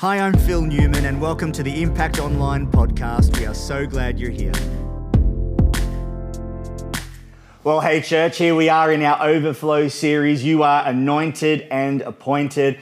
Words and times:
Hi, 0.00 0.18
I'm 0.18 0.32
Phil 0.32 0.62
Newman, 0.62 1.04
and 1.04 1.20
welcome 1.20 1.52
to 1.52 1.62
the 1.62 1.82
Impact 1.82 2.20
Online 2.20 2.66
podcast. 2.66 3.38
We 3.38 3.44
are 3.44 3.52
so 3.52 3.86
glad 3.86 4.18
you're 4.18 4.30
here. 4.30 4.54
Well, 7.64 7.82
hey, 7.82 8.00
church, 8.00 8.38
here 8.38 8.54
we 8.54 8.70
are 8.70 8.90
in 8.90 9.02
our 9.02 9.22
Overflow 9.22 9.88
series. 9.88 10.42
You 10.42 10.62
are 10.62 10.88
anointed 10.88 11.66
and 11.70 12.00
appointed. 12.00 12.78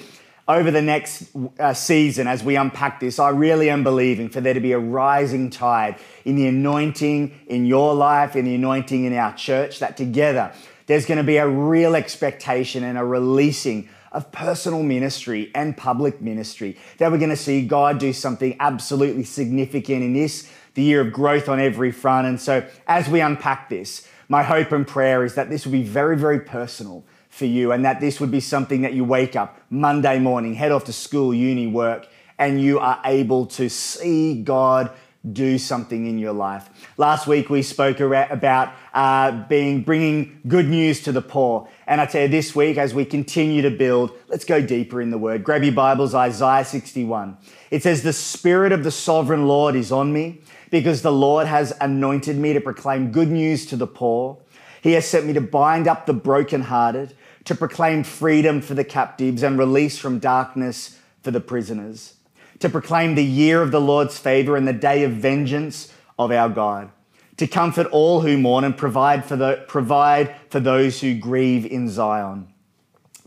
Over 0.46 0.70
the 0.70 0.80
next 0.80 1.34
uh, 1.58 1.74
season, 1.74 2.28
as 2.28 2.44
we 2.44 2.54
unpack 2.54 3.00
this, 3.00 3.18
I 3.18 3.30
really 3.30 3.68
am 3.68 3.82
believing 3.82 4.28
for 4.28 4.40
there 4.40 4.54
to 4.54 4.60
be 4.60 4.70
a 4.70 4.78
rising 4.78 5.50
tide 5.50 5.96
in 6.24 6.36
the 6.36 6.46
anointing 6.46 7.36
in 7.48 7.66
your 7.66 7.96
life, 7.96 8.36
in 8.36 8.44
the 8.44 8.54
anointing 8.54 9.06
in 9.06 9.12
our 9.14 9.34
church, 9.34 9.80
that 9.80 9.96
together 9.96 10.52
there's 10.86 11.04
going 11.04 11.18
to 11.18 11.24
be 11.24 11.38
a 11.38 11.48
real 11.48 11.96
expectation 11.96 12.84
and 12.84 12.96
a 12.96 13.04
releasing 13.04 13.88
of 14.18 14.32
personal 14.32 14.82
ministry 14.82 15.48
and 15.54 15.76
public 15.76 16.20
ministry. 16.20 16.76
That 16.98 17.12
we're 17.12 17.18
going 17.18 17.30
to 17.30 17.36
see 17.36 17.64
God 17.64 18.00
do 18.00 18.12
something 18.12 18.56
absolutely 18.58 19.22
significant 19.22 20.02
in 20.02 20.12
this, 20.12 20.50
the 20.74 20.82
year 20.82 21.00
of 21.00 21.12
growth 21.12 21.48
on 21.48 21.60
every 21.60 21.92
front. 21.92 22.26
And 22.26 22.40
so, 22.40 22.66
as 22.88 23.08
we 23.08 23.20
unpack 23.20 23.68
this, 23.68 24.08
my 24.28 24.42
hope 24.42 24.72
and 24.72 24.84
prayer 24.84 25.24
is 25.24 25.36
that 25.36 25.50
this 25.50 25.64
will 25.64 25.72
be 25.72 25.84
very, 25.84 26.16
very 26.16 26.40
personal 26.40 27.04
for 27.28 27.44
you 27.44 27.70
and 27.70 27.84
that 27.84 28.00
this 28.00 28.18
would 28.18 28.32
be 28.32 28.40
something 28.40 28.82
that 28.82 28.92
you 28.92 29.04
wake 29.04 29.36
up 29.36 29.60
Monday 29.70 30.18
morning, 30.18 30.54
head 30.54 30.72
off 30.72 30.82
to 30.86 30.92
school, 30.92 31.32
uni, 31.32 31.68
work, 31.68 32.08
and 32.40 32.60
you 32.60 32.80
are 32.80 33.00
able 33.04 33.46
to 33.46 33.70
see 33.70 34.42
God 34.42 34.90
do 35.32 35.58
something 35.58 36.06
in 36.06 36.18
your 36.18 36.32
life. 36.32 36.70
Last 36.96 37.26
week 37.26 37.50
we 37.50 37.62
spoke 37.62 37.98
about 38.00 38.72
uh, 38.94 39.32
being 39.48 39.82
bringing 39.82 40.40
good 40.46 40.68
news 40.68 41.02
to 41.02 41.12
the 41.12 41.20
poor, 41.20 41.68
and 41.86 42.00
I 42.00 42.06
tell 42.06 42.22
you 42.22 42.28
this 42.28 42.54
week 42.54 42.78
as 42.78 42.94
we 42.94 43.04
continue 43.04 43.62
to 43.62 43.70
build, 43.70 44.12
let's 44.28 44.44
go 44.44 44.62
deeper 44.62 45.00
in 45.00 45.10
the 45.10 45.18
Word. 45.18 45.42
Grab 45.42 45.64
your 45.64 45.72
Bibles, 45.72 46.14
Isaiah 46.14 46.64
61. 46.64 47.36
It 47.70 47.82
says, 47.82 48.02
"The 48.02 48.12
Spirit 48.12 48.70
of 48.70 48.84
the 48.84 48.92
Sovereign 48.92 49.48
Lord 49.48 49.74
is 49.74 49.90
on 49.90 50.12
me, 50.12 50.40
because 50.70 51.02
the 51.02 51.12
Lord 51.12 51.46
has 51.46 51.72
anointed 51.80 52.36
me 52.36 52.52
to 52.52 52.60
proclaim 52.60 53.10
good 53.10 53.30
news 53.30 53.66
to 53.66 53.76
the 53.76 53.86
poor. 53.88 54.38
He 54.82 54.92
has 54.92 55.06
sent 55.06 55.26
me 55.26 55.32
to 55.32 55.40
bind 55.40 55.88
up 55.88 56.06
the 56.06 56.14
brokenhearted, 56.14 57.14
to 57.44 57.54
proclaim 57.56 58.04
freedom 58.04 58.60
for 58.60 58.74
the 58.74 58.84
captives 58.84 59.42
and 59.42 59.58
release 59.58 59.98
from 59.98 60.20
darkness 60.20 60.96
for 61.22 61.32
the 61.32 61.40
prisoners." 61.40 62.14
To 62.60 62.68
proclaim 62.68 63.14
the 63.14 63.24
year 63.24 63.62
of 63.62 63.70
the 63.70 63.80
Lord's 63.80 64.18
favor 64.18 64.56
and 64.56 64.66
the 64.66 64.72
day 64.72 65.04
of 65.04 65.12
vengeance 65.12 65.92
of 66.18 66.30
our 66.32 66.48
God, 66.48 66.90
to 67.36 67.46
comfort 67.46 67.86
all 67.88 68.20
who 68.20 68.36
mourn 68.36 68.64
and 68.64 68.76
provide 68.76 69.24
for, 69.24 69.36
the, 69.36 69.64
provide 69.68 70.34
for 70.50 70.60
those 70.60 71.00
who 71.00 71.14
grieve 71.14 71.64
in 71.64 71.88
Zion, 71.88 72.48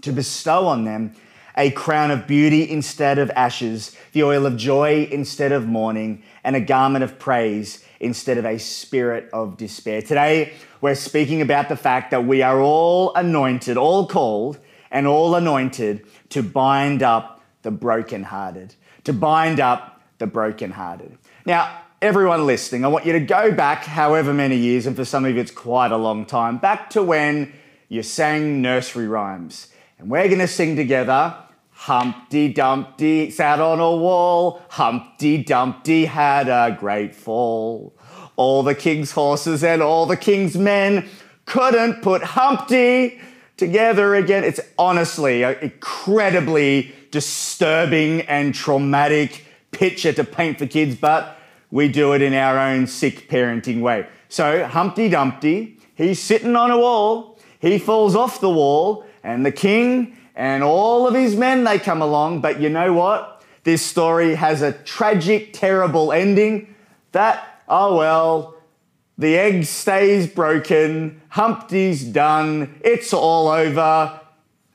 to 0.01 0.11
bestow 0.11 0.67
on 0.67 0.83
them 0.83 1.13
a 1.57 1.71
crown 1.71 2.11
of 2.11 2.27
beauty 2.27 2.69
instead 2.69 3.17
of 3.17 3.29
ashes, 3.31 3.95
the 4.13 4.23
oil 4.23 4.45
of 4.45 4.57
joy 4.57 5.07
instead 5.11 5.51
of 5.51 5.67
mourning, 5.67 6.23
and 6.43 6.55
a 6.55 6.61
garment 6.61 7.03
of 7.03 7.19
praise 7.19 7.83
instead 7.99 8.37
of 8.37 8.45
a 8.45 8.57
spirit 8.57 9.29
of 9.33 9.57
despair. 9.57 10.01
Today, 10.01 10.53
we're 10.79 10.95
speaking 10.95 11.41
about 11.41 11.69
the 11.69 11.75
fact 11.75 12.11
that 12.11 12.25
we 12.25 12.41
are 12.41 12.59
all 12.59 13.13
anointed, 13.13 13.77
all 13.77 14.07
called, 14.07 14.59
and 14.89 15.05
all 15.05 15.35
anointed 15.35 16.05
to 16.29 16.41
bind 16.41 17.03
up 17.03 17.41
the 17.61 17.71
brokenhearted 17.71 18.75
to 19.03 19.13
bind 19.13 19.59
up 19.59 20.01
the 20.17 20.27
brokenhearted. 20.27 21.17
Now, 21.45 21.81
everyone 22.01 22.45
listening, 22.45 22.85
I 22.85 22.87
want 22.87 23.05
you 23.05 23.13
to 23.13 23.19
go 23.19 23.51
back 23.51 23.85
however 23.85 24.33
many 24.33 24.57
years, 24.57 24.85
and 24.85 24.95
for 24.95 25.05
some 25.05 25.25
of 25.25 25.35
you 25.35 25.41
it's 25.41 25.51
quite 25.51 25.91
a 25.91 25.97
long 25.97 26.25
time, 26.25 26.57
back 26.57 26.89
to 26.91 27.03
when 27.03 27.53
you 27.89 28.03
sang 28.03 28.61
nursery 28.61 29.07
rhymes. 29.07 29.67
And 29.97 30.09
we're 30.09 30.27
going 30.27 30.39
to 30.39 30.47
sing 30.47 30.75
together 30.75 31.35
Humpty 31.81 32.53
Dumpty 32.53 33.31
sat 33.31 33.59
on 33.59 33.79
a 33.79 33.95
wall, 33.95 34.61
Humpty 34.69 35.43
Dumpty 35.43 36.05
had 36.05 36.47
a 36.47 36.77
great 36.79 37.15
fall. 37.15 37.95
All 38.35 38.61
the 38.61 38.75
king's 38.75 39.13
horses 39.13 39.63
and 39.63 39.81
all 39.81 40.05
the 40.05 40.15
king's 40.15 40.55
men 40.55 41.09
couldn't 41.45 42.03
put 42.03 42.21
Humpty 42.21 43.19
together 43.57 44.13
again. 44.13 44.43
It's 44.43 44.59
honestly 44.77 45.43
uh, 45.43 45.55
incredibly 45.59 46.93
disturbing 47.11 48.21
and 48.21 48.55
traumatic 48.55 49.45
picture 49.71 50.13
to 50.13 50.23
paint 50.23 50.59
for 50.59 50.65
kids, 50.65 50.95
but 50.95 51.37
we 51.69 51.87
do 51.87 52.13
it 52.13 52.21
in 52.21 52.33
our 52.33 52.57
own 52.57 52.87
sick 52.87 53.29
parenting 53.29 53.81
way. 53.81 54.07
So, 54.29 54.65
Humpty 54.65 55.09
Dumpty, 55.09 55.77
he's 55.95 56.19
sitting 56.19 56.55
on 56.55 56.71
a 56.71 56.77
wall, 56.77 57.39
he 57.59 57.77
falls 57.77 58.15
off 58.15 58.41
the 58.41 58.49
wall, 58.49 59.05
and 59.23 59.45
the 59.45 59.51
king 59.51 60.17
and 60.35 60.63
all 60.63 61.07
of 61.07 61.13
his 61.13 61.35
men 61.35 61.63
they 61.63 61.77
come 61.79 62.01
along, 62.01 62.41
but 62.41 62.59
you 62.59 62.69
know 62.69 62.93
what? 62.93 63.43
This 63.63 63.81
story 63.81 64.35
has 64.35 64.61
a 64.61 64.71
tragic, 64.71 65.53
terrible 65.53 66.11
ending 66.11 66.73
that, 67.11 67.61
oh 67.67 67.97
well, 67.97 68.55
the 69.17 69.37
egg 69.37 69.65
stays 69.65 70.25
broken, 70.27 71.21
Humpty's 71.29 72.03
done, 72.03 72.79
it's 72.83 73.13
all 73.13 73.49
over, 73.49 74.19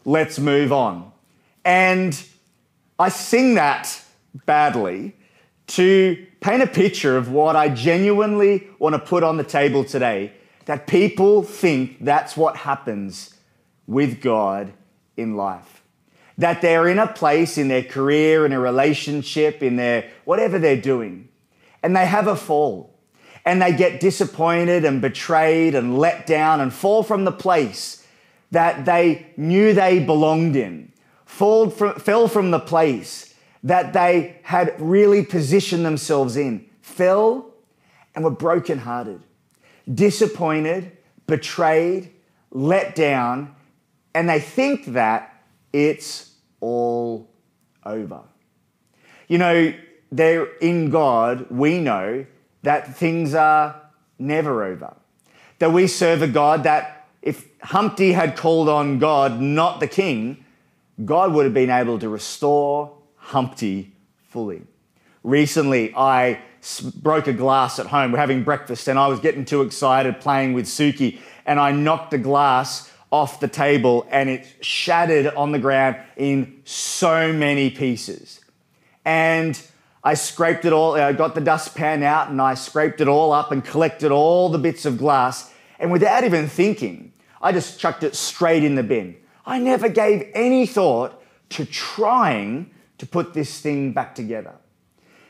let's 0.04 0.38
move 0.38 0.72
on. 0.72 1.10
And 1.66 2.16
I 2.96 3.08
sing 3.08 3.54
that 3.54 4.00
badly 4.46 5.16
to 5.66 6.24
paint 6.38 6.62
a 6.62 6.66
picture 6.68 7.16
of 7.16 7.32
what 7.32 7.56
I 7.56 7.68
genuinely 7.70 8.68
want 8.78 8.94
to 8.94 9.00
put 9.00 9.24
on 9.24 9.36
the 9.36 9.42
table 9.42 9.82
today 9.82 10.32
that 10.66 10.86
people 10.86 11.42
think 11.42 12.04
that's 12.04 12.36
what 12.36 12.56
happens 12.58 13.34
with 13.88 14.20
God 14.20 14.72
in 15.16 15.34
life. 15.34 15.82
That 16.38 16.62
they're 16.62 16.86
in 16.86 17.00
a 17.00 17.08
place 17.08 17.58
in 17.58 17.66
their 17.66 17.82
career, 17.82 18.46
in 18.46 18.52
a 18.52 18.60
relationship, 18.60 19.60
in 19.60 19.74
their 19.74 20.08
whatever 20.24 20.60
they're 20.60 20.80
doing, 20.80 21.28
and 21.82 21.96
they 21.96 22.06
have 22.06 22.28
a 22.28 22.36
fall 22.36 22.94
and 23.44 23.60
they 23.60 23.72
get 23.72 23.98
disappointed 23.98 24.84
and 24.84 25.00
betrayed 25.00 25.74
and 25.74 25.98
let 25.98 26.28
down 26.28 26.60
and 26.60 26.72
fall 26.72 27.02
from 27.02 27.24
the 27.24 27.32
place 27.32 28.06
that 28.52 28.84
they 28.84 29.26
knew 29.36 29.72
they 29.72 29.98
belonged 29.98 30.54
in 30.54 30.92
from, 31.26 31.70
fell 31.70 32.28
from 32.28 32.50
the 32.50 32.60
place 32.60 33.34
that 33.62 33.92
they 33.92 34.38
had 34.44 34.74
really 34.80 35.24
positioned 35.24 35.84
themselves 35.84 36.36
in, 36.36 36.64
fell 36.80 37.52
and 38.14 38.24
were 38.24 38.30
brokenhearted, 38.30 39.20
disappointed, 39.92 40.96
betrayed, 41.26 42.10
let 42.52 42.94
down, 42.94 43.54
and 44.14 44.28
they 44.28 44.40
think 44.40 44.86
that 44.86 45.42
it's 45.72 46.32
all 46.60 47.28
over. 47.84 48.22
You 49.28 49.38
know, 49.38 49.74
they're 50.10 50.46
in 50.56 50.90
God, 50.90 51.50
we 51.50 51.80
know 51.80 52.24
that 52.62 52.96
things 52.96 53.34
are 53.34 53.82
never 54.18 54.64
over. 54.64 54.94
That 55.58 55.72
we 55.72 55.86
serve 55.86 56.22
a 56.22 56.28
God 56.28 56.62
that 56.62 57.08
if 57.20 57.48
Humpty 57.60 58.12
had 58.12 58.36
called 58.36 58.68
on 58.68 58.98
God, 58.98 59.40
not 59.40 59.80
the 59.80 59.88
king, 59.88 60.44
God 61.04 61.32
would 61.34 61.44
have 61.44 61.54
been 61.54 61.70
able 61.70 61.98
to 61.98 62.08
restore 62.08 62.96
Humpty 63.16 63.92
fully. 64.28 64.62
Recently, 65.22 65.92
I 65.94 66.40
broke 66.96 67.26
a 67.26 67.32
glass 67.32 67.78
at 67.78 67.86
home. 67.86 68.12
We're 68.12 68.18
having 68.18 68.44
breakfast, 68.44 68.88
and 68.88 68.98
I 68.98 69.08
was 69.08 69.20
getting 69.20 69.44
too 69.44 69.62
excited 69.62 70.20
playing 70.20 70.52
with 70.54 70.66
Suki, 70.66 71.18
and 71.44 71.60
I 71.60 71.72
knocked 71.72 72.12
the 72.12 72.18
glass 72.18 72.90
off 73.10 73.40
the 73.40 73.48
table 73.48 74.06
and 74.10 74.28
it 74.28 74.46
shattered 74.60 75.28
on 75.28 75.52
the 75.52 75.58
ground 75.58 75.96
in 76.16 76.60
so 76.64 77.32
many 77.32 77.70
pieces. 77.70 78.40
And 79.04 79.60
I 80.02 80.14
scraped 80.14 80.64
it 80.64 80.72
all, 80.72 80.94
I 80.94 81.12
got 81.12 81.34
the 81.34 81.40
dustpan 81.40 82.02
out 82.02 82.30
and 82.30 82.40
I 82.40 82.54
scraped 82.54 83.00
it 83.00 83.08
all 83.08 83.32
up 83.32 83.52
and 83.52 83.64
collected 83.64 84.10
all 84.10 84.48
the 84.48 84.58
bits 84.58 84.84
of 84.84 84.98
glass. 84.98 85.52
And 85.78 85.92
without 85.92 86.24
even 86.24 86.48
thinking, 86.48 87.12
I 87.40 87.52
just 87.52 87.78
chucked 87.78 88.02
it 88.02 88.14
straight 88.16 88.64
in 88.64 88.74
the 88.74 88.82
bin. 88.82 89.16
I 89.46 89.58
never 89.58 89.88
gave 89.88 90.28
any 90.34 90.66
thought 90.66 91.22
to 91.50 91.64
trying 91.64 92.70
to 92.98 93.06
put 93.06 93.32
this 93.32 93.60
thing 93.60 93.92
back 93.92 94.14
together. 94.14 94.54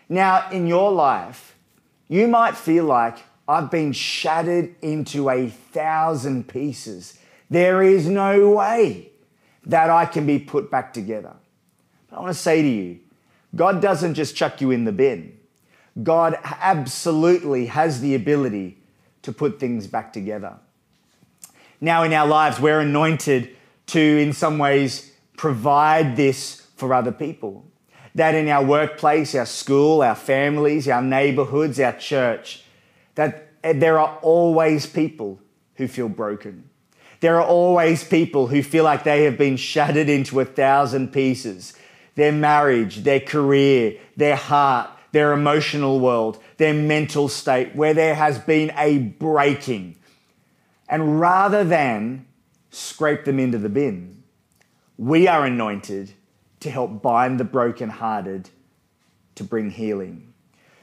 Now, 0.08 0.49
in 0.50 0.67
your 0.67 0.90
life, 0.90 1.56
you 2.08 2.26
might 2.26 2.56
feel 2.56 2.85
like 2.85 3.19
I've 3.49 3.70
been 3.70 3.93
shattered 3.93 4.75
into 4.81 5.29
a 5.29 5.49
thousand 5.49 6.49
pieces. 6.49 7.19
There 7.50 7.82
is 7.82 8.08
no 8.08 8.50
way 8.50 9.11
that 9.67 9.90
I 9.90 10.06
can 10.06 10.26
be 10.26 10.38
put 10.38 10.70
back 10.70 10.93
together. 10.93 11.35
But 12.08 12.17
I 12.17 12.20
want 12.20 12.32
to 12.32 12.40
say 12.40 12.62
to 12.62 12.69
you, 12.69 13.00
God 13.55 13.82
doesn't 13.82 14.14
just 14.14 14.37
chuck 14.37 14.61
you 14.61 14.70
in 14.70 14.85
the 14.85 14.93
bin. 14.93 15.37
God 16.02 16.38
absolutely 16.43 17.67
has 17.67 18.00
the 18.00 18.14
ability 18.14 18.79
to 19.23 19.32
put 19.32 19.58
things 19.58 19.87
back 19.87 20.12
together. 20.12 20.55
Now, 21.81 22.02
in 22.05 22.12
our 22.12 22.26
lives, 22.26 22.61
we're 22.61 22.81
anointed 22.81 23.56
to, 23.87 24.00
in 24.00 24.33
some 24.33 24.59
ways, 24.59 25.12
provide 25.37 26.17
this 26.17 26.67
for 26.77 26.93
other 26.93 27.12
people. 27.12 27.65
That 28.15 28.35
in 28.35 28.49
our 28.49 28.65
workplace, 28.65 29.35
our 29.35 29.47
school, 29.47 30.03
our 30.03 30.15
families, 30.15 30.88
our 30.88 31.03
neighborhoods, 31.03 31.79
our 31.79 31.93
church, 31.93 32.65
that 33.15 33.49
eh, 33.62 33.75
there 33.75 33.99
are 33.99 34.19
always 34.23 34.87
people 34.87 35.38
who 35.75 35.87
feel 35.87 36.09
broken. 36.09 36.69
There 37.21 37.37
are 37.37 37.47
always 37.47 38.05
people 38.05 38.47
who 38.47 38.62
feel 38.62 38.85
like 38.85 39.05
they 39.05 39.25
have 39.25 39.38
been 39.38 39.56
shattered 39.56 40.09
into 40.09 40.41
a 40.41 40.44
thousand 40.44 41.12
pieces. 41.12 41.75
their 42.17 42.33
marriage, 42.33 43.05
their 43.05 43.21
career, 43.21 43.99
their 44.17 44.37
heart, 44.37 44.91
their 45.12 45.33
emotional 45.33 46.00
world, 46.00 46.43
their 46.56 46.75
mental 46.75 47.29
state, 47.29 47.77
where 47.77 47.94
there 47.94 48.15
has 48.15 48.38
been 48.38 48.73
a 48.77 48.99
breaking. 48.99 49.94
And 50.88 51.21
rather 51.21 51.62
than 51.62 52.27
scrape 52.70 53.24
them 53.24 53.38
into 53.38 53.58
the 53.58 53.68
bin, 53.68 54.22
we 54.98 55.28
are 55.28 55.44
anointed 55.44 56.12
to 56.60 56.70
help 56.70 57.02
bind 57.02 57.38
the 57.38 57.44
brokenhearted 57.44 58.50
to 59.34 59.44
bring 59.44 59.70
healing. 59.70 60.32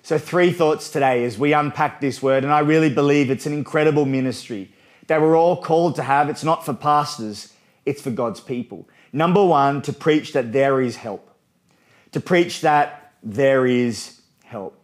So, 0.01 0.18
three 0.18 0.51
thoughts 0.51 0.89
today 0.89 1.24
as 1.24 1.38
we 1.38 1.53
unpack 1.53 2.01
this 2.01 2.21
word, 2.21 2.44
and 2.44 2.53
I 2.53 2.59
really 2.59 2.94
believe 2.94 3.31
it's 3.31 3.45
an 3.45 3.53
incredible 3.53 4.06
ministry 4.06 4.74
that 5.07 5.21
we're 5.21 5.38
all 5.38 5.62
called 5.62 5.95
to 5.95 6.03
have. 6.03 6.30
It's 6.30 6.44
not 6.44 6.65
for 6.65 6.74
pastors, 6.74 7.53
it's 7.85 8.01
for 8.01 8.12
God's 8.12 8.39
people. 8.39 8.88
Number 9.12 9.44
one, 9.44 9.81
to 9.83 9.94
preach 9.94 10.33
that 10.33 10.51
there 10.51 10.81
is 10.81 10.97
help, 10.97 11.30
to 12.12 12.19
preach 12.19 12.62
that 12.62 13.13
there 13.24 13.65
is 13.65 14.21
help. 14.44 14.77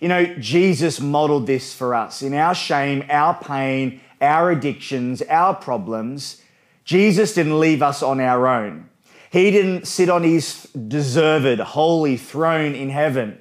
You 0.00 0.08
know, 0.08 0.24
Jesus 0.38 1.00
modeled 1.00 1.46
this 1.46 1.74
for 1.74 1.94
us 1.94 2.22
in 2.22 2.34
our 2.34 2.54
shame, 2.54 3.04
our 3.08 3.34
pain, 3.34 4.00
our 4.22 4.50
addictions, 4.50 5.20
our 5.22 5.54
problems. 5.54 6.40
Jesus 6.84 7.34
didn't 7.34 7.60
leave 7.60 7.82
us 7.82 8.02
on 8.02 8.20
our 8.20 8.46
own. 8.46 8.88
He 9.30 9.50
didn't 9.50 9.86
sit 9.86 10.08
on 10.08 10.22
his 10.22 10.64
deserved, 10.72 11.60
holy 11.60 12.16
throne 12.16 12.74
in 12.74 12.90
heaven 12.90 13.38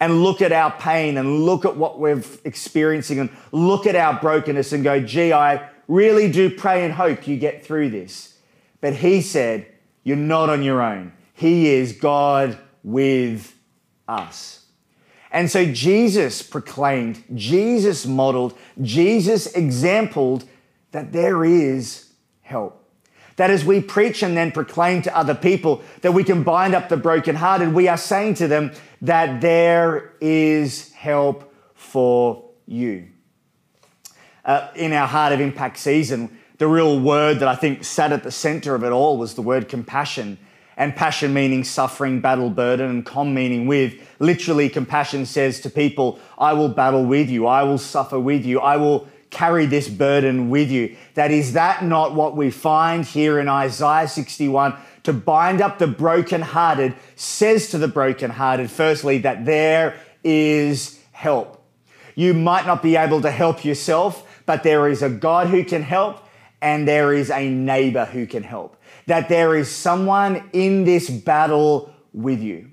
and 0.00 0.22
look 0.22 0.40
at 0.40 0.50
our 0.50 0.72
pain 0.72 1.18
and 1.18 1.44
look 1.44 1.64
at 1.64 1.76
what 1.76 1.98
we're 2.00 2.22
experiencing 2.44 3.18
and 3.20 3.30
look 3.52 3.86
at 3.86 3.94
our 3.94 4.18
brokenness 4.18 4.72
and 4.72 4.82
go, 4.82 5.00
gee, 5.00 5.32
I 5.32 5.68
really 5.88 6.32
do 6.32 6.50
pray 6.50 6.84
and 6.84 6.94
hope 6.94 7.28
you 7.28 7.36
get 7.36 7.64
through 7.64 7.90
this. 7.90 8.38
But 8.80 8.94
he 8.94 9.20
said, 9.20 9.66
You're 10.02 10.16
not 10.16 10.48
on 10.48 10.62
your 10.62 10.80
own. 10.80 11.12
He 11.34 11.68
is 11.68 11.92
God 11.92 12.58
with 12.82 13.54
us. 14.08 14.59
And 15.32 15.50
so 15.50 15.64
Jesus 15.64 16.42
proclaimed, 16.42 17.22
Jesus 17.34 18.06
modeled, 18.06 18.56
Jesus 18.80 19.46
exampled 19.52 20.44
that 20.90 21.12
there 21.12 21.44
is 21.44 22.10
help. 22.42 22.76
That 23.36 23.50
as 23.50 23.64
we 23.64 23.80
preach 23.80 24.22
and 24.22 24.36
then 24.36 24.52
proclaim 24.52 25.02
to 25.02 25.16
other 25.16 25.34
people 25.34 25.82
that 26.02 26.12
we 26.12 26.24
can 26.24 26.42
bind 26.42 26.74
up 26.74 26.88
the 26.88 26.96
brokenhearted, 26.96 27.72
we 27.72 27.88
are 27.88 27.96
saying 27.96 28.34
to 28.34 28.48
them 28.48 28.72
that 29.02 29.40
there 29.40 30.12
is 30.20 30.92
help 30.92 31.54
for 31.74 32.50
you. 32.66 33.08
Uh, 34.44 34.68
in 34.74 34.92
our 34.92 35.06
Heart 35.06 35.34
of 35.34 35.40
Impact 35.40 35.78
season, 35.78 36.36
the 36.58 36.66
real 36.66 37.00
word 37.00 37.38
that 37.38 37.48
I 37.48 37.54
think 37.54 37.84
sat 37.84 38.12
at 38.12 38.22
the 38.22 38.30
center 38.30 38.74
of 38.74 38.84
it 38.84 38.90
all 38.90 39.16
was 39.16 39.34
the 39.34 39.42
word 39.42 39.68
compassion 39.68 40.38
and 40.80 40.96
passion 40.96 41.34
meaning 41.34 41.62
suffering, 41.62 42.22
battle, 42.22 42.48
burden, 42.48 42.88
and 42.88 43.04
com 43.04 43.34
meaning 43.34 43.66
with. 43.66 43.94
Literally, 44.18 44.70
compassion 44.70 45.26
says 45.26 45.60
to 45.60 45.68
people, 45.68 46.18
I 46.38 46.54
will 46.54 46.70
battle 46.70 47.04
with 47.04 47.28
you, 47.28 47.46
I 47.46 47.64
will 47.64 47.76
suffer 47.76 48.18
with 48.18 48.46
you, 48.46 48.60
I 48.60 48.78
will 48.78 49.06
carry 49.28 49.66
this 49.66 49.90
burden 49.90 50.48
with 50.48 50.70
you. 50.70 50.96
That 51.14 51.32
is 51.32 51.52
that 51.52 51.84
not 51.84 52.14
what 52.14 52.34
we 52.34 52.50
find 52.50 53.04
here 53.04 53.38
in 53.38 53.46
Isaiah 53.46 54.08
61? 54.08 54.74
To 55.02 55.12
bind 55.12 55.60
up 55.60 55.78
the 55.78 55.86
brokenhearted 55.86 56.94
says 57.14 57.68
to 57.68 57.78
the 57.78 57.86
brokenhearted, 57.86 58.70
firstly, 58.70 59.18
that 59.18 59.44
there 59.44 60.00
is 60.24 60.98
help. 61.12 61.62
You 62.14 62.32
might 62.32 62.66
not 62.66 62.82
be 62.82 62.96
able 62.96 63.20
to 63.20 63.30
help 63.30 63.66
yourself, 63.66 64.26
but 64.46 64.62
there 64.62 64.88
is 64.88 65.02
a 65.02 65.10
God 65.10 65.48
who 65.48 65.62
can 65.62 65.82
help, 65.82 66.24
and 66.62 66.86
there 66.86 67.12
is 67.12 67.30
a 67.30 67.48
neighbor 67.48 68.04
who 68.04 68.26
can 68.26 68.42
help 68.42 68.76
that 69.06 69.28
there 69.28 69.56
is 69.56 69.70
someone 69.70 70.48
in 70.52 70.84
this 70.84 71.10
battle 71.10 71.92
with 72.12 72.40
you. 72.40 72.70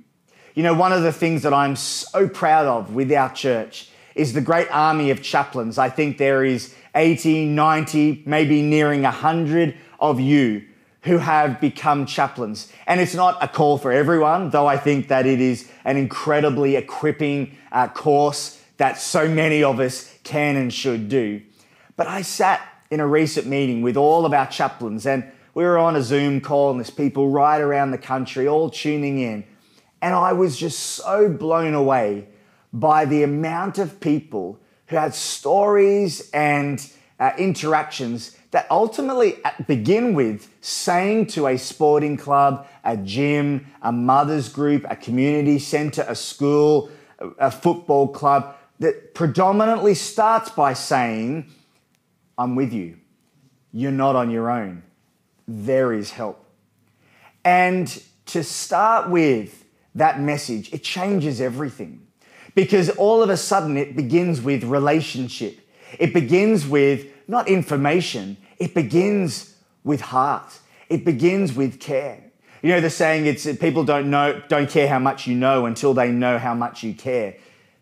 You 0.54 0.63
know, 0.63 0.74
one 0.74 0.92
of 0.92 1.04
the 1.04 1.12
things 1.12 1.44
that 1.44 1.54
I'm 1.54 1.75
so 1.75 2.28
proud 2.28 2.66
of 2.66 2.94
with 2.94 3.12
our 3.12 3.34
church 3.34 3.89
is 4.16 4.34
the 4.34 4.42
great 4.42 4.68
army 4.72 5.12
of 5.12 5.22
chaplains. 5.22 5.78
I 5.78 5.89
think 5.89 6.18
there 6.18 6.44
is 6.44 6.75
80, 6.95 7.45
90, 7.45 8.24
maybe 8.25 8.62
nearing 8.62 9.04
100 9.04 9.78
of 10.00 10.19
you 10.19 10.63
who 11.04 11.19
have 11.19 11.62
become 11.62 12.06
chaplains. 12.06 12.72
And 12.86 13.00
it's 13.00 13.13
not 13.13 13.38
a 13.42 13.48
call 13.48 13.78
for 13.78 13.92
everyone, 13.92 14.50
though 14.50 14.68
I 14.68 14.78
think 14.78 15.07
that 15.07 15.25
it 15.25 15.39
is 15.39 15.69
an 15.86 15.95
incredibly 15.95 16.75
equipping 16.75 17.56
uh, 17.72 17.88
course 17.88 18.62
that 18.78 19.00
so 19.00 19.28
many 19.28 19.63
of 19.63 19.80
us 19.80 20.13
can 20.24 20.56
and 20.56 20.74
should 20.74 21.07
do. 21.07 21.42
But 21.95 22.07
I 22.07 22.22
sat 22.22 22.62
in 22.89 23.00
a 23.00 23.07
recent 23.07 23.48
meeting 23.48 23.81
with 23.81 23.98
all 23.98 24.25
of 24.25 24.34
our 24.34 24.48
chaplains 24.48 25.06
and 25.06 25.30
we 25.54 25.63
were 25.63 25.80
on 25.80 25.95
a 25.95 26.04
Zoom 26.04 26.39
call 26.39 26.69
and 26.69 26.80
there's 26.80 26.92
people 26.92 27.30
right 27.30 27.60
around 27.60 27.89
the 27.89 27.98
country 27.98 28.48
all 28.48 28.69
tuning 28.69 29.19
in. 29.19 29.44
And 30.04 30.13
I 30.13 30.34
was 30.34 30.56
just 30.56 30.78
so 30.78 31.30
blown 31.30 31.74
away 31.74 32.28
by 32.72 33.06
the 33.06 33.24
amount 33.24 33.80
of 33.80 34.00
people 34.00 34.60
who 34.86 34.98
had 34.98 35.16
stories 35.16 36.30
and 36.30 36.88
uh, 37.19 37.31
interactions 37.39 38.38
that 38.51 38.68
ultimately 38.69 39.39
begin 39.66 40.13
with 40.13 40.48
saying 40.62 41.25
to 41.28 41.48
a 41.48 41.57
sporting 41.57 42.18
club, 42.18 42.68
a 42.84 42.95
gym, 42.95 43.66
a 43.81 43.92
mother's 43.92 44.50
group, 44.50 44.86
a 44.89 44.95
community 44.95 45.60
center, 45.60 46.06
a 46.07 46.16
school, 46.16 46.89
a 47.39 47.50
football 47.51 48.07
club, 48.07 48.56
that 48.80 49.16
predominantly 49.16 49.95
starts 49.95 50.50
by 50.51 50.74
saying, 50.74 51.50
I'm 52.38 52.56
with 52.56 52.74
you. 52.74 52.98
You're 53.72 53.92
not 53.92 54.16
on 54.16 54.31
your 54.31 54.50
own 54.50 54.84
there 55.48 55.94
is 55.94 56.12
help. 56.12 56.44
And 57.44 58.01
to 58.28 58.44
start 58.44 59.10
with 59.10 59.66
that 59.95 60.19
message, 60.19 60.74
it 60.74 60.84
changes 60.84 61.39
everything 61.39 62.06
because 62.54 62.89
all 62.89 63.24
of 63.24 63.30
a 63.30 63.38
sudden 63.38 63.78
it 63.78 63.95
begins 63.95 64.42
with 64.42 64.63
relationship. 64.63 65.60
It 65.98 66.13
begins 66.13 66.68
with 66.68 67.06
not 67.28 67.48
information, 67.48 68.38
it 68.57 68.74
begins 68.74 69.56
with 69.84 70.01
heart. 70.01 70.60
It 70.89 71.04
begins 71.04 71.54
with 71.54 71.81
care. 71.81 72.24
You 72.62 72.69
know 72.69 72.81
the 72.81 72.89
saying 72.89 73.25
it's 73.25 73.45
people 73.57 73.84
don't 73.84 74.10
know 74.10 74.42
don't 74.48 74.69
care 74.69 74.88
how 74.88 75.00
much 75.00 75.28
you 75.28 75.36
know 75.36 75.66
until 75.66 75.94
they 75.94 76.12
know 76.12 76.39
how 76.39 76.54
much 76.54 76.81
you 76.81 76.94
care. 76.94 77.36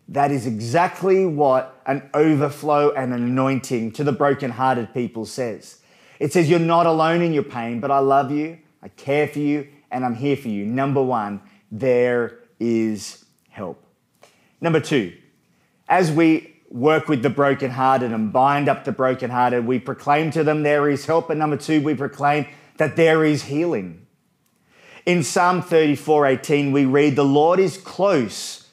That 0.08 0.30
is 0.30 0.46
exactly 0.46 1.26
what 1.26 1.80
an 1.86 2.08
overflow 2.14 2.92
and 2.92 3.12
anointing 3.12 3.92
to 3.92 4.04
the 4.04 4.12
brokenhearted 4.12 4.94
people 4.94 5.26
says. 5.26 5.78
It 6.20 6.32
says, 6.32 6.48
You're 6.48 6.58
not 6.60 6.86
alone 6.86 7.22
in 7.22 7.32
your 7.32 7.42
pain, 7.42 7.80
but 7.80 7.90
I 7.90 7.98
love 7.98 8.30
you, 8.30 8.58
I 8.82 8.88
care 8.88 9.26
for 9.26 9.40
you, 9.40 9.68
and 9.90 10.04
I'm 10.04 10.14
here 10.14 10.36
for 10.36 10.48
you. 10.48 10.64
Number 10.64 11.02
one, 11.02 11.40
there 11.70 12.38
is 12.60 13.24
help. 13.50 13.82
Number 14.60 14.80
two, 14.80 15.12
as 15.88 16.10
we 16.10 16.54
work 16.70 17.08
with 17.08 17.22
the 17.22 17.30
brokenhearted 17.30 18.12
and 18.12 18.32
bind 18.32 18.68
up 18.68 18.84
the 18.84 18.92
brokenhearted, 18.92 19.66
we 19.66 19.78
proclaim 19.78 20.30
to 20.32 20.44
them 20.44 20.62
there 20.62 20.88
is 20.88 21.06
help. 21.06 21.30
And 21.30 21.38
number 21.38 21.56
two, 21.56 21.82
we 21.82 21.94
proclaim 21.94 22.46
that 22.76 22.96
there 22.96 23.24
is 23.24 23.44
healing. 23.44 24.06
In 25.04 25.22
Psalm 25.22 25.62
34 25.62 26.26
18, 26.26 26.72
we 26.72 26.84
read, 26.84 27.16
The 27.16 27.24
Lord 27.24 27.60
is 27.60 27.76
close 27.76 28.65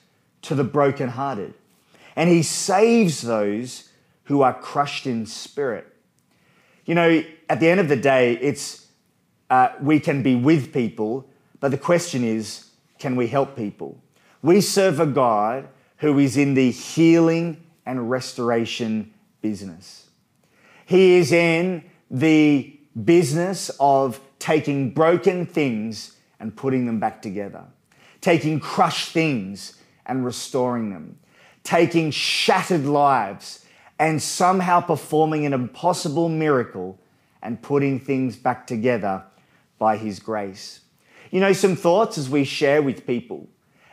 to 0.44 0.56
the 0.56 0.64
brokenhearted, 0.64 1.54
and 2.16 2.30
he 2.30 2.44
saves 2.44 3.22
those 3.22 3.90
who 4.26 4.42
are 4.42 4.54
crushed 4.54 5.06
in 5.06 5.26
spirit. 5.26 5.88
You 6.86 6.96
know, 6.96 7.24
at 7.50 7.60
the 7.60 7.68
end 7.68 7.80
of 7.80 7.90
the 7.90 7.96
day, 7.96 8.38
it's 8.38 8.88
uh, 9.50 9.70
we 9.82 10.00
can 10.00 10.24
be 10.24 10.36
with 10.36 10.74
people, 10.74 11.28
but 11.60 11.72
the 11.72 11.78
question 11.78 12.24
is, 12.24 12.70
can 13.00 13.16
we 13.16 13.28
help 13.28 13.56
people? 13.56 14.02
We 14.42 14.62
serve 14.62 15.00
a 15.00 15.06
God 15.06 15.68
who 15.98 16.20
is 16.20 16.38
in 16.38 16.54
the 16.54 16.72
healing 16.72 17.64
and 17.86 18.10
restoration 18.10 19.14
business. 19.42 20.08
He 20.86 21.16
is 21.16 21.32
in 21.32 21.84
the 22.10 22.78
business 23.04 23.72
of 23.80 24.20
taking 24.40 24.92
broken 24.92 25.46
things 25.46 26.18
and 26.40 26.56
putting 26.56 26.86
them 26.86 27.00
back 27.00 27.22
together, 27.22 27.64
taking 28.20 28.60
crushed 28.60 29.12
things 29.12 29.80
and 30.06 30.26
restoring 30.26 30.90
them, 30.90 31.20
taking 31.64 32.12
shattered 32.12 32.86
lives 32.86 33.66
and 34.00 34.22
somehow 34.22 34.82
performing 34.82 35.46
an 35.46 35.54
impossible 35.54 36.30
miracle 36.30 37.00
and 37.42 37.62
putting 37.62 38.00
things 38.00 38.36
back 38.36 38.66
together 38.68 39.24
by 39.78 39.98
His 39.98 40.20
grace. 40.20 40.82
You 41.32 41.40
know, 41.40 41.54
some 41.54 41.76
thoughts 41.76 42.18
as 42.18 42.30
we 42.30 42.44
share 42.44 42.82
with 42.82 43.08
people 43.08 43.48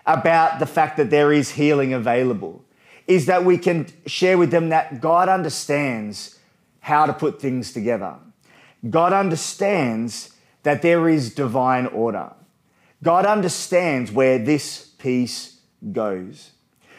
about 0.06 0.58
the 0.58 0.66
fact 0.66 0.96
that 0.96 1.10
there 1.10 1.32
is 1.32 1.50
healing 1.50 1.92
available 1.92 2.64
is 3.06 3.26
that 3.26 3.44
we 3.44 3.58
can 3.58 3.86
share 4.06 4.38
with 4.38 4.50
them 4.50 4.68
that 4.68 5.00
God 5.00 5.28
understands 5.28 6.38
how 6.80 7.06
to 7.06 7.12
put 7.12 7.40
things 7.40 7.72
together. 7.72 8.16
God 8.88 9.12
understands 9.12 10.34
that 10.62 10.82
there 10.82 11.08
is 11.08 11.34
divine 11.34 11.86
order. 11.86 12.32
God 13.02 13.26
understands 13.26 14.12
where 14.12 14.38
this 14.38 14.86
piece 14.98 15.59
goes. 15.92 16.50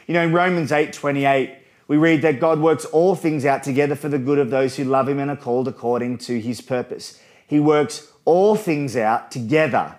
You 0.08 0.14
know, 0.14 0.24
in 0.24 0.34
Romans 0.34 0.72
8 0.72 0.94
28, 0.94 1.58
we 1.88 1.98
read 1.98 2.22
that 2.22 2.40
God 2.40 2.60
works 2.60 2.86
all 2.86 3.16
things 3.16 3.46
out 3.46 3.64
together 3.64 3.96
for 3.96 4.10
the 4.10 4.20
good 4.20 4.40
of 4.40 4.50
those 4.50 4.78
who 4.78 4.84
love 4.84 5.10
him 5.10 5.20
and 5.20 5.30
are 5.30 5.36
called 5.36 5.68
according 5.68 6.20
to 6.20 6.40
his 6.40 6.62
purpose. 6.62 7.22
He 7.48 7.60
works 7.60 8.12
all 8.26 8.56
things 8.56 8.96
out 8.96 9.32
together 9.32 9.96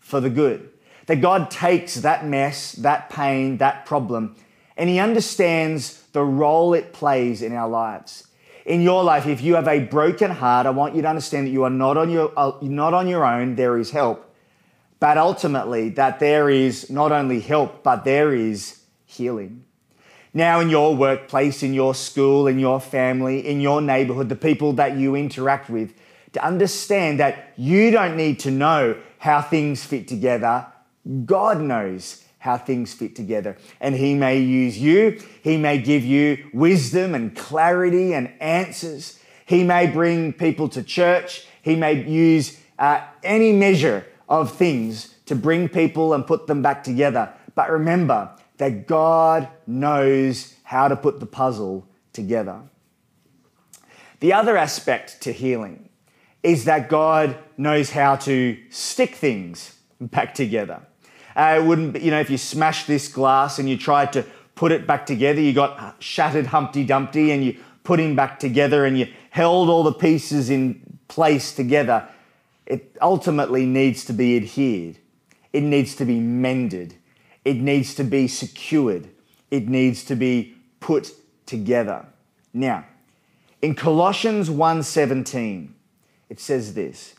for 0.00 0.20
the 0.20 0.30
good. 0.30 0.70
That 1.06 1.20
God 1.20 1.50
takes 1.50 1.96
that 1.96 2.26
mess, 2.26 2.72
that 2.72 3.10
pain, 3.10 3.58
that 3.58 3.86
problem, 3.86 4.34
and 4.76 4.90
He 4.90 4.98
understands 4.98 6.02
the 6.12 6.22
role 6.22 6.74
it 6.74 6.92
plays 6.92 7.42
in 7.42 7.52
our 7.52 7.68
lives. 7.68 8.26
In 8.64 8.82
your 8.82 9.04
life, 9.04 9.26
if 9.26 9.40
you 9.40 9.54
have 9.54 9.68
a 9.68 9.80
broken 9.80 10.32
heart, 10.32 10.66
I 10.66 10.70
want 10.70 10.96
you 10.96 11.02
to 11.02 11.08
understand 11.08 11.46
that 11.46 11.50
you 11.50 11.62
are 11.62 11.70
not 11.70 11.96
on 11.96 12.10
your, 12.10 12.32
uh, 12.36 12.52
not 12.60 12.92
on 12.92 13.06
your 13.06 13.24
own, 13.24 13.54
there 13.54 13.78
is 13.78 13.92
help. 13.92 14.25
But 14.98 15.18
ultimately, 15.18 15.90
that 15.90 16.20
there 16.20 16.48
is 16.48 16.90
not 16.90 17.12
only 17.12 17.40
help, 17.40 17.82
but 17.82 18.04
there 18.04 18.34
is 18.34 18.80
healing. 19.04 19.64
Now, 20.32 20.60
in 20.60 20.68
your 20.68 20.94
workplace, 20.94 21.62
in 21.62 21.74
your 21.74 21.94
school, 21.94 22.46
in 22.46 22.58
your 22.58 22.80
family, 22.80 23.46
in 23.46 23.60
your 23.60 23.80
neighborhood, 23.80 24.28
the 24.28 24.36
people 24.36 24.74
that 24.74 24.96
you 24.96 25.14
interact 25.14 25.70
with, 25.70 25.94
to 26.32 26.44
understand 26.44 27.20
that 27.20 27.52
you 27.56 27.90
don't 27.90 28.16
need 28.16 28.40
to 28.40 28.50
know 28.50 28.96
how 29.18 29.40
things 29.40 29.84
fit 29.84 30.06
together. 30.06 30.66
God 31.24 31.60
knows 31.60 32.22
how 32.38 32.58
things 32.58 32.92
fit 32.92 33.16
together. 33.16 33.56
And 33.80 33.94
He 33.94 34.14
may 34.14 34.38
use 34.38 34.78
you, 34.78 35.22
He 35.42 35.56
may 35.56 35.78
give 35.78 36.04
you 36.04 36.48
wisdom 36.52 37.14
and 37.14 37.34
clarity 37.34 38.12
and 38.12 38.30
answers. 38.40 39.18
He 39.46 39.64
may 39.64 39.86
bring 39.86 40.32
people 40.32 40.68
to 40.70 40.82
church, 40.82 41.46
He 41.62 41.76
may 41.76 42.06
use 42.06 42.60
uh, 42.78 43.00
any 43.22 43.52
measure 43.52 44.06
of 44.28 44.52
things 44.52 45.14
to 45.26 45.34
bring 45.34 45.68
people 45.68 46.14
and 46.14 46.26
put 46.26 46.46
them 46.46 46.62
back 46.62 46.82
together. 46.84 47.32
But 47.54 47.70
remember 47.70 48.30
that 48.58 48.86
God 48.86 49.48
knows 49.66 50.54
how 50.64 50.88
to 50.88 50.96
put 50.96 51.20
the 51.20 51.26
puzzle 51.26 51.86
together. 52.12 52.60
The 54.20 54.32
other 54.32 54.56
aspect 54.56 55.20
to 55.22 55.32
healing 55.32 55.88
is 56.42 56.64
that 56.64 56.88
God 56.88 57.36
knows 57.56 57.90
how 57.90 58.16
to 58.16 58.56
stick 58.70 59.14
things 59.14 59.78
back 60.00 60.34
together. 60.34 60.80
Uh, 61.34 61.58
it 61.60 61.64
wouldn't, 61.64 62.00
you 62.00 62.10
know, 62.10 62.20
if 62.20 62.30
you 62.30 62.38
smashed 62.38 62.86
this 62.86 63.08
glass 63.08 63.58
and 63.58 63.68
you 63.68 63.76
tried 63.76 64.12
to 64.14 64.24
put 64.54 64.72
it 64.72 64.86
back 64.86 65.04
together, 65.04 65.40
you 65.40 65.52
got 65.52 65.96
shattered 65.98 66.46
Humpty 66.46 66.82
Dumpty 66.82 67.30
and 67.30 67.44
you 67.44 67.56
put 67.84 68.00
him 68.00 68.16
back 68.16 68.38
together 68.38 68.86
and 68.86 68.98
you 68.98 69.06
held 69.30 69.68
all 69.68 69.82
the 69.82 69.92
pieces 69.92 70.48
in 70.48 70.98
place 71.08 71.54
together. 71.54 72.08
It 72.66 72.96
ultimately 73.00 73.64
needs 73.64 74.04
to 74.06 74.12
be 74.12 74.36
adhered. 74.36 74.98
It 75.52 75.62
needs 75.62 75.94
to 75.96 76.04
be 76.04 76.20
mended. 76.20 76.96
It 77.44 77.56
needs 77.56 77.94
to 77.94 78.04
be 78.04 78.28
secured. 78.28 79.08
It 79.50 79.68
needs 79.68 80.04
to 80.04 80.16
be 80.16 80.56
put 80.80 81.12
together. 81.46 82.06
Now, 82.52 82.84
in 83.62 83.74
Colossians 83.74 84.50
1:17, 84.50 85.74
it 86.28 86.40
says 86.40 86.74
this: 86.74 87.14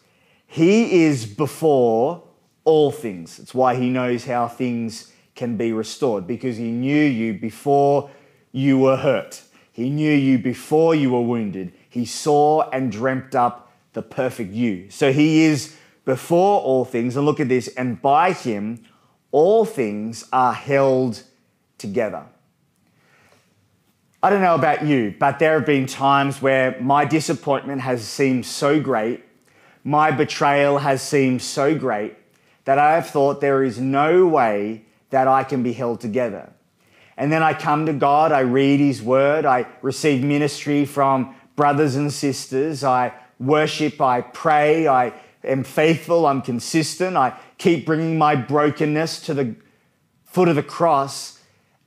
He 0.45 1.03
is 1.03 1.25
before 1.25 2.23
all 2.65 2.91
things. 2.91 3.39
It's 3.39 3.53
why 3.53 3.75
he 3.75 3.89
knows 3.89 4.25
how 4.25 4.47
things 4.47 5.13
can 5.35 5.55
be 5.55 5.71
restored 5.71 6.27
because 6.27 6.57
he 6.57 6.71
knew 6.71 7.03
you 7.03 7.33
before 7.33 8.09
you 8.51 8.77
were 8.77 8.97
hurt. 8.97 9.43
He 9.71 9.89
knew 9.89 10.11
you 10.11 10.39
before 10.39 10.95
you 10.95 11.11
were 11.11 11.21
wounded. 11.21 11.71
He 11.89 12.03
saw 12.05 12.69
and 12.71 12.91
dreamt 12.91 13.35
up 13.35 13.66
the 13.97 14.03
perfect 14.03 14.53
you. 14.53 14.91
So 14.91 15.11
he 15.11 15.43
is 15.45 15.75
before 16.05 16.61
all 16.61 16.85
things. 16.85 17.17
And 17.17 17.25
look 17.25 17.39
at 17.39 17.49
this, 17.49 17.67
and 17.69 17.99
by 17.99 18.31
him 18.31 18.85
all 19.31 19.65
things 19.65 20.23
are 20.31 20.53
held 20.53 21.23
together. 21.79 22.23
I 24.21 24.29
don't 24.29 24.41
know 24.41 24.53
about 24.53 24.85
you, 24.85 25.15
but 25.17 25.39
there 25.39 25.53
have 25.55 25.65
been 25.65 25.87
times 25.87 26.43
where 26.43 26.79
my 26.79 27.05
disappointment 27.05 27.81
has 27.81 28.03
seemed 28.03 28.45
so 28.45 28.79
great, 28.79 29.23
my 29.83 30.11
betrayal 30.11 30.77
has 30.77 31.01
seemed 31.01 31.41
so 31.41 31.75
great, 31.75 32.15
that 32.65 32.77
I 32.77 32.93
have 32.93 33.09
thought 33.09 33.41
there 33.41 33.63
is 33.63 33.79
no 33.79 34.27
way 34.27 34.85
that 35.09 35.27
I 35.27 35.43
can 35.43 35.63
be 35.63 35.73
held 35.73 36.01
together. 36.01 36.53
And 37.17 37.31
then 37.31 37.41
I 37.41 37.55
come 37.55 37.87
to 37.87 37.93
God, 37.93 38.31
I 38.31 38.41
read 38.41 38.79
His 38.79 39.01
Word, 39.01 39.43
I 39.43 39.65
receive 39.81 40.23
ministry 40.23 40.85
from 40.85 41.35
brothers 41.55 41.95
and 41.95 42.13
sisters, 42.13 42.83
I 42.83 43.13
worship, 43.39 44.01
I 44.01 44.21
pray, 44.21 44.87
I 44.87 45.13
am 45.43 45.63
faithful, 45.63 46.25
I'm 46.25 46.41
consistent, 46.41 47.15
I 47.15 47.37
keep 47.57 47.85
bringing 47.85 48.17
my 48.17 48.35
brokenness 48.35 49.21
to 49.21 49.33
the 49.33 49.55
foot 50.23 50.47
of 50.47 50.55
the 50.55 50.63
cross. 50.63 51.39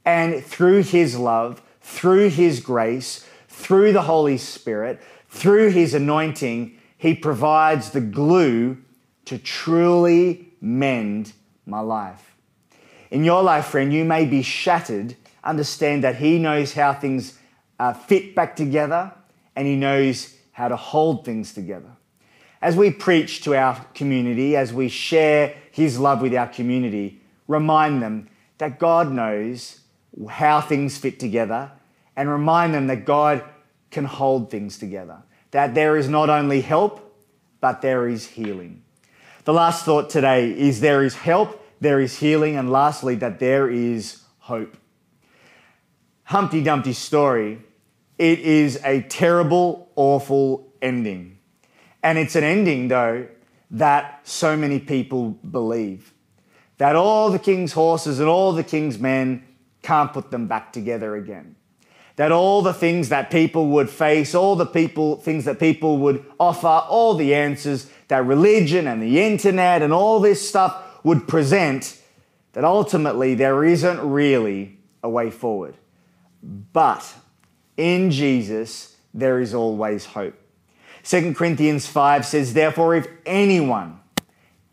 And 0.05 0.45
through 0.45 0.83
His 0.83 1.17
love, 1.19 1.63
through 1.81 2.31
His 2.31 2.61
grace, 2.61 3.27
through 3.49 3.93
the 3.93 4.03
Holy 4.03 4.39
Spirit, 4.39 5.01
through 5.29 5.71
His 5.71 5.95
anointing, 5.95 6.79
He 6.97 7.15
provides 7.15 7.91
the 7.91 8.01
glue 8.01 8.79
to 9.27 9.39
truly 9.39 10.53
mend 10.61 11.33
my 11.67 11.81
life. 11.81 12.35
In 13.11 13.25
your 13.25 13.43
life, 13.43 13.67
friend, 13.67 13.93
you 13.93 14.05
may 14.05 14.25
be 14.25 14.43
shattered. 14.43 15.17
Understand 15.45 16.05
that 16.05 16.17
He 16.17 16.39
knows 16.39 16.73
how 16.73 16.95
things 16.95 17.39
uh, 17.79 17.93
fit 17.93 18.35
back 18.35 18.57
together 18.57 19.13
and 19.55 19.67
He 19.67 19.77
knows 19.77 20.35
how 20.61 20.69
to 20.69 20.77
hold 20.77 21.25
things 21.25 21.55
together. 21.55 21.89
As 22.61 22.77
we 22.77 22.91
preach 22.91 23.41
to 23.45 23.57
our 23.57 23.83
community, 23.95 24.57
as 24.57 24.75
we 24.75 24.91
share 24.91 25.55
His 25.71 25.99
love 25.99 26.21
with 26.21 26.35
our 26.35 26.49
community, 26.49 27.23
remind 27.49 28.03
them 28.03 28.29
that 28.59 28.79
God 28.79 29.11
knows 29.11 29.81
how 30.29 30.61
things 30.61 30.99
fit 30.99 31.19
together 31.19 31.73
and 32.15 32.29
remind 32.29 32.75
them 32.75 32.89
that 32.89 33.07
God 33.07 33.43
can 33.91 34.05
hold 34.05 34.51
things 34.51 34.77
together. 34.77 35.23
That 35.53 35.75
there 35.75 35.97
is 35.97 36.11
not 36.11 36.29
only 36.29 36.61
help, 36.61 37.11
but 37.63 37.81
there 37.81 38.07
is 38.07 38.27
healing. 38.27 38.83
The 39.45 39.55
last 39.55 39.87
thought 39.87 40.11
today 40.11 40.51
is 40.51 40.81
there 40.81 41.03
is 41.03 41.15
help, 41.15 41.59
there 41.81 42.01
is 42.01 42.19
healing, 42.19 42.57
and 42.57 42.71
lastly, 42.71 43.15
that 43.15 43.39
there 43.39 43.71
is 43.71 44.23
hope. 44.41 44.77
Humpty 46.25 46.63
Dumpty's 46.63 46.99
story, 46.99 47.63
it 48.21 48.41
is 48.41 48.79
a 48.85 49.01
terrible, 49.01 49.91
awful 49.97 50.71
ending. 50.83 51.39
And 52.03 52.19
it's 52.19 52.37
an 52.37 52.45
ending, 52.45 52.89
though, 52.89 53.27
that 53.71 54.21
so 54.29 54.59
many 54.59 54.79
people 54.79 55.31
believe. 55.31 56.13
That 56.77 56.97
all 56.97 57.31
the 57.31 57.39
king's 57.39 57.73
horses 57.73 58.21
and 58.21 58.29
all 58.29 58.53
the 58.53 58.63
king's 58.63 58.99
men 58.99 59.43
can't 59.81 60.13
put 60.13 60.31
them 60.31 60.49
back 60.49 60.71
together 60.71 61.17
again. 61.17 61.57
That 62.17 62.31
all 62.31 62.61
the 62.61 62.75
things 62.75 63.09
that 63.09 63.31
people 63.31 63.69
would 63.69 63.89
face, 63.89 64.35
all 64.35 64.55
the 64.55 64.67
people, 64.67 65.17
things 65.17 65.47
that 65.47 65.59
people 65.59 65.97
would 65.99 66.23
offer, 66.39 66.67
all 66.67 67.15
the 67.15 67.35
answers, 67.35 67.91
that 68.09 68.27
religion 68.27 68.87
and 68.87 69.03
the 69.03 69.19
internet 69.19 69.81
and 69.81 69.95
all 69.95 70.21
this 70.21 70.47
stuff 70.47 70.77
would 71.05 71.27
present, 71.27 71.99
that 72.53 72.65
ultimately 72.65 73.35
there 73.35 73.65
isn't 73.65 73.99
really 73.99 74.77
a 75.03 75.09
way 75.09 75.31
forward. 75.31 75.75
But 76.43 77.15
in 77.81 78.11
Jesus, 78.11 78.97
there 79.15 79.41
is 79.41 79.55
always 79.55 80.05
hope. 80.05 80.35
2 81.03 81.35
Corinthians 81.35 81.87
5 81.87 82.27
says, 82.27 82.53
Therefore, 82.53 82.95
if 82.95 83.09
anyone, 83.25 84.01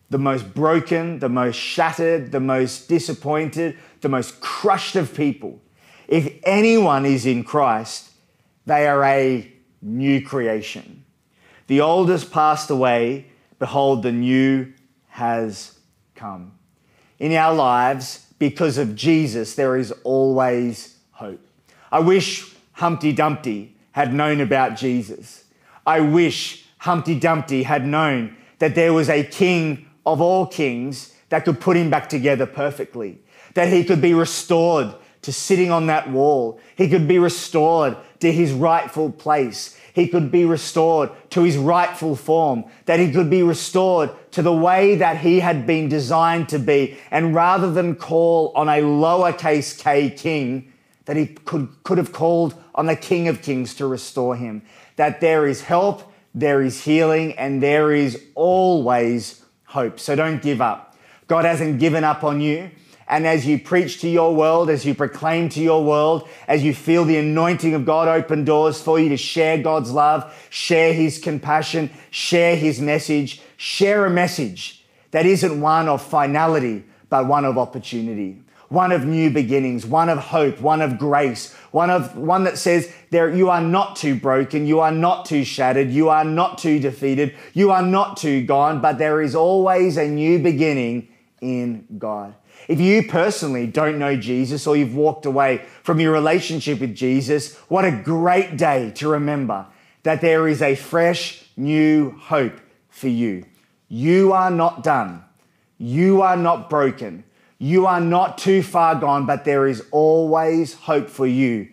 the 0.09 0.17
most 0.17 0.53
broken, 0.53 1.19
the 1.19 1.29
most 1.29 1.55
shattered, 1.55 2.31
the 2.31 2.39
most 2.39 2.89
disappointed, 2.89 3.77
the 4.01 4.09
most 4.09 4.41
crushed 4.41 4.95
of 4.95 5.15
people, 5.15 5.61
if 6.07 6.33
anyone 6.43 7.05
is 7.05 7.25
in 7.25 7.43
Christ, 7.43 8.11
they 8.65 8.87
are 8.87 9.03
a 9.03 9.51
new 9.81 10.21
creation. 10.21 11.05
The 11.67 11.81
old 11.81 12.09
has 12.09 12.25
passed 12.25 12.69
away, 12.69 13.27
behold, 13.59 14.03
the 14.03 14.11
new 14.11 14.73
has 15.07 15.79
come. 16.15 16.53
In 17.19 17.33
our 17.33 17.55
lives, 17.55 18.27
because 18.37 18.77
of 18.77 18.95
Jesus, 18.95 19.55
there 19.55 19.77
is 19.77 19.91
always 20.03 20.97
hope. 21.11 21.41
I 21.91 21.99
wish 21.99 22.56
Humpty 22.77 23.12
Dumpty 23.12 23.75
had 23.93 24.13
known 24.13 24.39
about 24.39 24.75
Jesus. 24.75 25.46
I 25.84 26.00
wish 26.00 26.67
Humpty 26.77 27.19
Dumpty 27.19 27.63
had 27.63 27.88
known 27.88 28.38
that 28.60 28.75
there 28.75 28.93
was 28.93 29.10
a 29.10 29.24
king 29.24 29.88
of 30.05 30.22
all 30.22 30.46
kings 30.46 31.15
that 31.29 31.43
could 31.43 31.60
put 31.60 31.75
him 31.75 31.89
back 31.89 32.07
together 32.07 32.46
perfectly, 32.46 33.17
that 33.55 33.69
he 33.69 33.84
could 33.84 34.00
be 34.00 34.13
restored 34.13 34.93
to 35.24 35.34
sitting 35.34 35.72
on 35.72 35.88
that 35.88 36.12
wall. 36.12 36.60
He 36.75 36.88
could 36.88 37.07
be 37.07 37.17
restored 37.17 37.98
to 38.19 38.31
his 38.31 38.53
rightful 38.53 39.12
place. 39.12 39.75
He 39.96 40.07
could 40.07 40.31
be 40.31 40.46
restored 40.46 41.10
to 41.31 41.41
his 41.41 41.57
rightful 41.57 42.15
form, 42.15 42.63
that 42.86 43.00
he 43.00 43.12
could 43.12 43.31
be 43.31 43.41
restored 43.41 44.12
to 44.34 44.43
the 44.43 44.53
way 44.53 44.93
that 44.98 45.17
he 45.17 45.39
had 45.39 45.65
been 45.65 45.89
designed 45.89 46.48
to 46.50 46.60
be. 46.60 47.00
And 47.10 47.34
rather 47.34 47.72
than 47.72 47.96
call 47.96 48.51
on 48.55 48.69
a 48.69 48.84
lowercase 48.84 49.79
k 49.79 50.12
king, 50.12 50.72
that 51.07 51.15
he 51.15 51.25
could, 51.27 51.69
could 51.84 51.98
have 51.98 52.12
called 52.12 52.53
on 52.77 52.86
the 52.86 52.96
King 52.96 53.27
of 53.27 53.41
Kings 53.41 53.74
to 53.75 53.88
restore 53.88 54.38
him. 54.38 54.62
That 54.96 55.19
there 55.19 55.46
is 55.46 55.63
help, 55.63 56.10
there 56.34 56.62
is 56.62 56.84
healing, 56.84 57.34
and 57.34 57.62
there 57.62 57.91
is 57.91 58.24
always 58.36 59.43
hope. 59.65 60.00
So 60.00 60.15
don't 60.15 60.41
give 60.41 60.62
up. 60.62 60.96
God 61.27 61.43
hasn't 61.43 61.79
given 61.79 62.05
up 62.05 62.24
on 62.24 62.39
you. 62.39 62.72
And 63.10 63.25
as 63.25 63.46
you 63.46 63.57
preach 63.57 64.01
to 64.01 64.10
your 64.10 64.36
world, 64.36 64.69
as 64.69 64.86
you 64.86 64.93
proclaim 64.93 65.48
to 65.50 65.62
your 65.62 65.84
world, 65.84 66.27
as 66.48 66.63
you 66.63 66.74
feel 66.74 67.05
the 67.05 67.17
anointing 67.17 67.74
of 67.74 67.86
God 67.86 68.10
open 68.10 68.43
doors 68.43 68.81
for 68.81 69.00
you 69.00 69.10
to 69.10 69.17
share 69.17 69.57
God's 69.57 69.91
love, 69.91 70.34
share 70.50 70.93
His 70.93 71.17
compassion, 71.17 71.89
share 72.12 72.57
His 72.57 72.81
message, 72.81 73.41
share 73.55 74.05
a 74.05 74.10
message 74.10 74.86
that 75.12 75.25
isn't 75.25 75.62
one 75.62 75.88
of 75.88 76.01
finality, 76.01 76.84
but 77.10 77.27
one 77.27 77.46
of 77.46 77.57
opportunity, 77.57 78.41
one 78.67 78.91
of 78.91 79.05
new 79.05 79.29
beginnings, 79.29 79.86
one 79.86 80.10
of 80.10 80.17
hope, 80.17 80.60
one 80.60 80.81
of 80.81 80.98
grace, 80.98 81.55
one 81.71 81.89
of 81.89 82.17
one 82.17 82.43
that 82.45 82.57
says 82.57 82.91
there 83.09 83.33
you 83.33 83.50
are 83.50 83.62
not 83.62 83.95
too 83.95 84.15
broken, 84.15 84.65
you 84.65 84.79
are 84.79 84.91
not 84.91 85.25
too 85.25 85.43
shattered, 85.43 85.89
you 85.91 86.09
are 86.09 86.24
not 86.24 86.57
too 86.57 86.79
defeated, 86.79 87.36
you 87.53 87.71
are 87.71 87.81
not 87.81 88.17
too 88.17 88.45
gone, 88.45 88.81
but 88.81 88.97
there 88.97 89.21
is 89.21 89.36
always 89.36 89.97
a 89.97 90.07
new 90.07 90.39
beginning 90.39 91.09
in 91.41 91.86
God. 91.97 92.36
If 92.67 92.79
you 92.79 93.03
personally 93.03 93.67
don't 93.67 94.00
know 94.00 94.17
Jesus 94.17 94.67
or 94.67 94.75
you've 94.75 94.95
walked 94.95 95.25
away 95.25 95.65
from 95.83 96.00
your 96.00 96.12
relationship 96.12 96.79
with 96.79 96.95
Jesus, 96.95 97.55
what 97.69 97.86
a 97.86 97.91
great 97.91 98.57
day 98.57 98.91
to 98.95 99.07
remember 99.07 99.65
that 100.03 100.21
there 100.21 100.47
is 100.47 100.62
a 100.62 100.75
fresh 100.75 101.45
new 101.55 102.12
hope 102.12 102.59
for 102.89 103.07
you. 103.07 103.45
You 103.88 104.33
are 104.33 104.51
not 104.51 104.83
done. 104.83 105.24
You 105.77 106.21
are 106.21 106.38
not 106.38 106.69
broken. 106.69 107.24
You 107.59 107.87
are 107.87 108.01
not 108.01 108.37
too 108.37 108.61
far 108.61 108.95
gone, 108.95 109.25
but 109.25 109.45
there 109.45 109.67
is 109.67 109.83
always 109.91 110.73
hope 110.75 111.09
for 111.09 111.25
you 111.25 111.69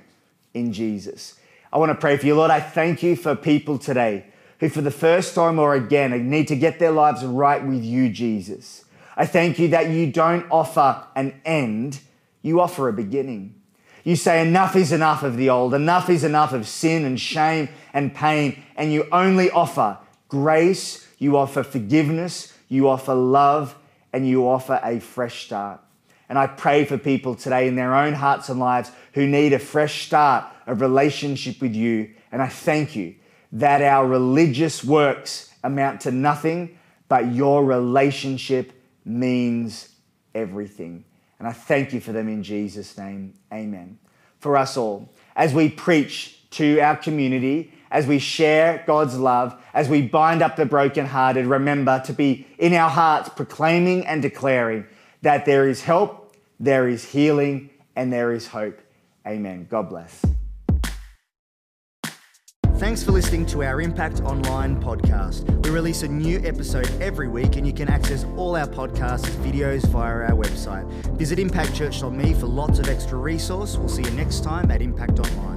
in 0.55 0.73
Jesus. 0.73 1.39
I 1.73 1.79
want 1.79 1.91
to 1.91 1.95
pray 1.95 2.17
for 2.17 2.27
you, 2.27 2.35
Lord. 2.37 2.51
I 2.51 2.61
thank 2.61 3.03
you 3.03 3.17
for 3.17 3.35
people 3.35 3.79
today 3.79 4.27
who, 4.61 4.69
for 4.69 4.81
the 4.81 4.91
first 4.91 5.35
time 5.35 5.59
or 5.59 5.75
again, 5.75 6.31
need 6.31 6.49
to 6.49 6.57
get 6.57 6.79
their 6.79 6.93
lives 6.93 7.25
right 7.25 7.65
with 7.65 7.85
you, 7.85 8.09
Jesus. 8.09 8.85
I 9.17 9.27
thank 9.27 9.59
you 9.59 9.69
that 9.69 9.91
you 9.91 10.11
don't 10.11 10.47
offer 10.51 11.05
an 11.15 11.41
end, 11.45 12.01
you 12.43 12.61
offer 12.61 12.89
a 12.89 12.93
beginning. 12.93 13.55
You 14.05 14.17
say, 14.17 14.47
enough 14.47 14.77
is 14.77 14.93
enough 14.93 15.23
of 15.23 15.37
the 15.37 15.51
old, 15.51 15.73
enough 15.73 16.11
is 16.11 16.25
enough 16.25 16.53
of 16.53 16.69
sin 16.69 17.05
and 17.05 17.19
shame 17.19 17.69
and 17.93 18.15
pain, 18.15 18.63
and 18.77 18.93
you 18.93 19.07
only 19.13 19.51
offer 19.51 19.99
grace, 20.29 21.07
you 21.19 21.37
offer 21.37 21.63
forgiveness, 21.63 22.53
you 22.69 22.89
offer 22.89 23.15
love, 23.15 23.77
and 24.15 24.27
you 24.27 24.49
offer 24.49 24.81
a 24.85 25.01
fresh 25.01 25.45
start. 25.45 25.81
And 26.29 26.39
I 26.39 26.47
pray 26.47 26.85
for 26.85 26.97
people 26.97 27.35
today 27.35 27.67
in 27.67 27.75
their 27.75 27.97
own 27.97 28.13
hearts 28.15 28.49
and 28.49 28.61
lives 28.61 28.93
who 29.13 29.27
need 29.27 29.53
a 29.53 29.59
fresh 29.59 30.07
start 30.07 30.45
of 30.69 30.81
relationship 30.81 31.61
with 31.61 31.75
you. 31.75 32.15
And 32.31 32.41
I 32.41 32.47
thank 32.47 32.95
you 32.95 33.17
that 33.51 33.83
our 33.83 34.07
religious 34.07 34.85
works 34.85 35.53
amount 35.65 36.03
to 36.03 36.13
nothing, 36.13 36.79
but 37.09 37.35
your 37.35 37.65
relationship 37.65 38.73
means 39.05 39.89
everything. 40.33 41.05
And 41.41 41.49
I 41.49 41.53
thank 41.53 41.93
you 41.93 42.01
for 42.01 42.13
them 42.13 42.29
in 42.29 42.45
Jesus' 42.45 42.97
name. 42.97 43.35
Amen. 43.53 43.99
For 44.39 44.57
us 44.57 44.77
all, 44.77 45.13
as 45.35 45.53
we 45.53 45.69
preach 45.69 46.39
to 46.51 46.79
our 46.79 46.97
community, 46.97 47.73
as 47.95 48.09
we 48.09 48.19
share 48.19 48.83
God's 48.89 49.17
love, 49.17 49.55
as 49.73 49.89
we 49.89 50.03
bind 50.03 50.43
up 50.43 50.57
the 50.57 50.67
brokenhearted, 50.67 51.47
remember 51.47 52.03
to 52.07 52.13
be 52.13 52.45
in 52.59 52.75
our 52.75 52.91
hearts 52.91 53.29
proclaiming 53.29 54.05
and 54.05 54.21
declaring 54.21 54.85
that 55.23 55.47
there 55.47 55.69
is 55.69 55.83
help, 55.83 56.37
there 56.59 56.89
is 56.89 57.05
healing, 57.05 57.71
and 57.95 58.13
there 58.13 58.33
is 58.33 58.49
hope. 58.49 58.81
Amen. 59.25 59.69
God 59.71 59.89
bless. 59.89 60.23
Thanks 62.79 63.05
for 63.05 63.13
listening 63.13 63.47
to 63.47 63.63
our 63.63 63.81
Impact 63.81 64.21
Online 64.23 64.83
podcast. 64.83 65.49
We 65.65 65.71
release 65.71 66.03
a 66.03 66.09
new 66.09 66.41
episode 66.45 66.91
every 67.01 67.29
week, 67.29 67.55
and 67.55 67.65
you 67.65 67.73
can 67.73 67.89
access 67.89 68.25
all 68.37 68.57
our 68.57 68.67
podcasts, 68.67 69.31
videos 69.37 69.87
via 69.87 70.25
our 70.25 70.31
website. 70.33 70.85
Visit 71.17 71.39
impactchurch.me 71.39 72.35
for 72.35 72.47
lots 72.47 72.81
of 72.81 72.89
extra 72.89 73.17
resource. 73.17 73.77
We'll 73.77 73.89
see 73.89 74.03
you 74.03 74.11
next 74.11 74.43
time 74.43 74.73
at 74.73 74.83
Impact 74.83 75.21
Online. 75.21 75.54